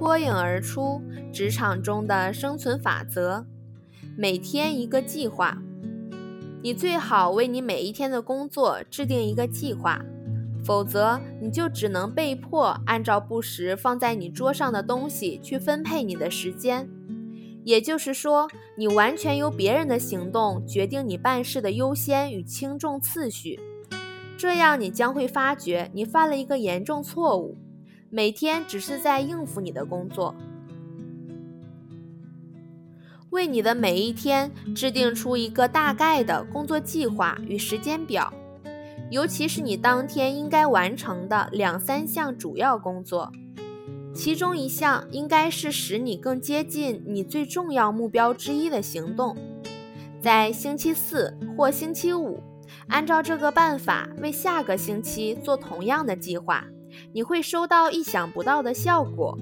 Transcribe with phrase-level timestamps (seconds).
[0.00, 3.44] 脱颖而出职场中的生存法则：
[4.16, 5.58] 每天一个计划。
[6.62, 10.02] 你最好为你每一天的工作制定一个计划，
[10.64, 16.88] 否则你就只能被迫按照不时放在你桌上的东西去分配你的时间。
[17.62, 18.48] 也就是说，
[18.78, 23.60] 你完全由别人的行动决定你办事的优先与轻重次序。
[24.38, 27.58] 这样，你将会发觉你犯了一个严重错误：
[28.12, 30.34] 每天只是在应付你的工作。
[33.30, 38.32] 为你的每一天制定出一个大概的工作计划与时间表，
[39.10, 43.30] 尤其是你当天应该完成的两三项主要工作，
[44.12, 49.36] 其中一项应该是使你更接近你最重要目标之一的行动。
[50.20, 52.42] 在星期四或星期五，
[52.88, 56.66] 按照这个办法为下个星期做同样的计划，
[57.12, 59.38] 你会收到意想不到的效果。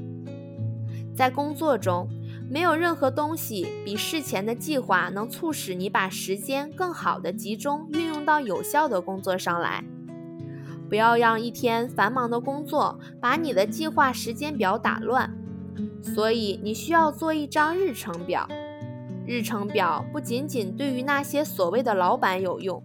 [1.15, 2.09] 在工作中。
[2.51, 9.85] 没有任何东西比事前的计划能促使你把时间更好的集中运用到有效的工作上来。
[10.89, 15.31] 不要让一天繁忙的工作把你的计划时间表打乱。
[16.03, 18.49] 所以你需要做一张日程表。
[19.27, 22.83] 日程表不仅仅对于那些所谓的老板有用，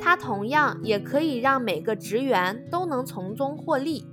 [0.00, 4.06] 它同样也可以让每个职员都能从中获利。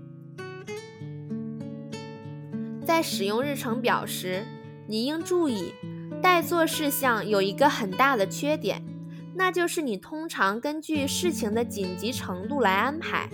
[2.84, 4.44] 在使用日程表时，
[4.88, 5.74] 你应注意，
[6.22, 8.84] 待做事项有一个很大的缺点，
[9.36, 13.30] 那就是你通常根据事情的紧急程度来安排。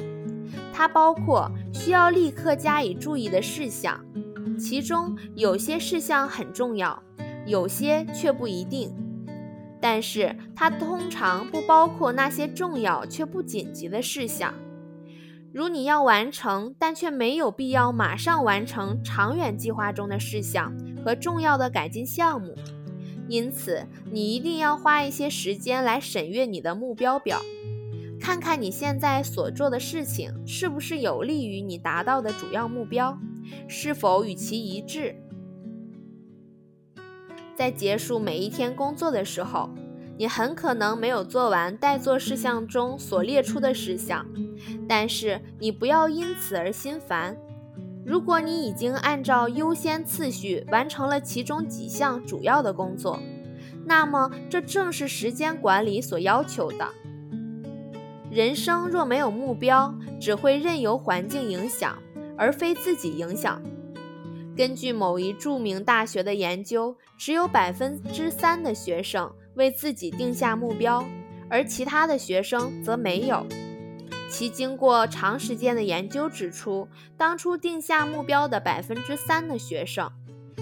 [0.74, 4.00] 它包括需要立刻加以注意的事项，
[4.60, 7.02] 其中有些事项很重要，
[7.46, 8.94] 有些却不一定。
[9.90, 14.54] 但是它通常不包括那些重要却不紧急的事项。
[15.54, 22.54] 如你要完成，但却没有必要马上完成长远计划中的事项和重要的改进项目，
[23.30, 27.40] 因此你一定要花一些时间来审阅你的目标表，
[28.20, 33.18] 看看你现在所做的事情是不是有利于你达到的主要目标，
[33.70, 35.16] 是否与其一致。
[37.58, 39.68] 在结束每一天工作的时候。
[40.20, 44.26] 你很可能没有做完待做事项中所列出的事项，
[44.90, 47.38] 但是你不要因此而心烦。
[48.04, 53.20] 如果你已经按照优先次序完成了其中几项主要的工作，
[53.86, 56.88] 那么这正是时间管理所要求的。
[58.32, 61.96] 人生若没有目标，只会任由环境影响，
[62.36, 63.62] 而非自己影响。
[64.58, 69.32] 根据某一著名大学的研究，只有百分之三的学生。
[69.58, 71.04] 为自己定下目标，
[71.50, 73.44] 而其他的学生则没有。
[74.30, 76.88] 其经过长时间的研究指出，
[77.18, 80.12] 当初定下目标的百分之三的学生，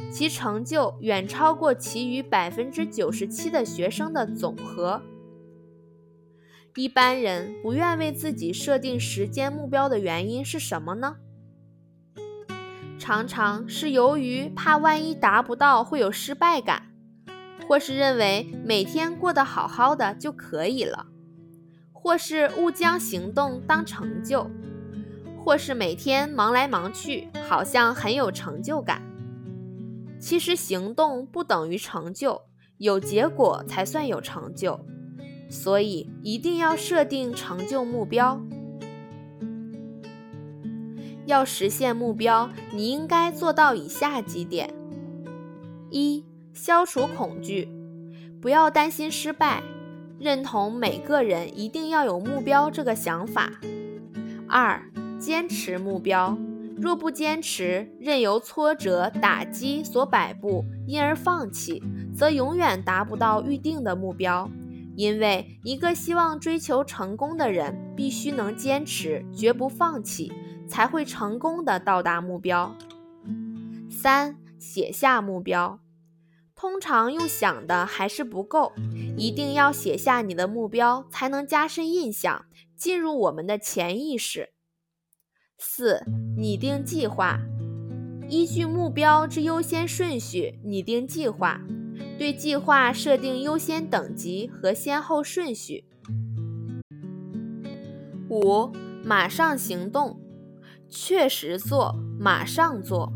[0.09, 5.01] 其成就远超过其余百分之九十七的学生的总和。
[6.75, 11.17] 一般人不愿为自己设定时间目标的原因是什么呢？
[13.05, 16.87] 常常是由于怕万一达不到会有失败感。
[17.67, 21.05] 或是认为每天过得好好的就可以了，
[21.93, 24.49] 或是误将行动当成就，
[25.37, 29.03] 或是每天忙来忙去，好像很有成就感。
[30.19, 32.41] 其实行动不等于成就，
[32.79, 34.83] 有结果才算有成就。
[35.47, 38.41] 所以一定要设定成就目标。
[41.25, 44.73] 要实现目标，你应该做到以下几点：
[45.89, 46.25] 一。
[46.53, 47.67] 消除恐惧，
[48.41, 49.61] 不要担心失败，
[50.17, 53.51] 认同每个人一定要有目标这个想法。
[54.47, 54.81] 二，
[55.19, 56.37] 坚持目标，
[56.77, 61.83] 若不坚持，任由挫折打击所摆布，因而放弃，
[62.15, 64.49] 则永远达不到预定的目标。
[64.95, 70.31] 因为一个希望追求成功的人，必须能坚持，绝不放弃，
[70.67, 72.75] 才会成功的到达目标。
[73.89, 75.79] 三，写下目标。
[76.55, 78.71] 通常用想的还是不够，
[79.17, 82.45] 一定要写下你的目标，才能加深印象，
[82.75, 84.51] 进入我们的潜意识。
[85.57, 86.03] 四、
[86.37, 87.39] 拟定计划，
[88.29, 91.61] 依据目标之优先顺序拟定计划，
[92.17, 95.85] 对计划设定优先等级和先后顺序。
[98.29, 98.71] 五、
[99.03, 100.19] 马上行动，
[100.89, 103.11] 确实做，马上做，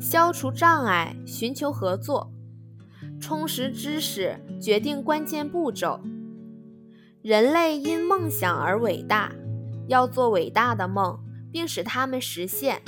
[0.00, 2.32] 消除障碍，寻求合作。
[3.20, 6.00] 充实知识，决定关键步骤。
[7.20, 9.32] 人类因梦想而伟大，
[9.88, 11.18] 要做伟大的梦，
[11.50, 12.80] 并使它们实现。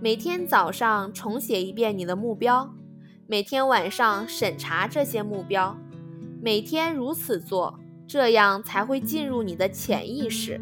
[0.00, 2.74] 每天早上重写一遍你的目标，
[3.26, 5.78] 每天晚上审查这些目标，
[6.42, 10.60] 每天如此做，这样才会进入你的潜意识。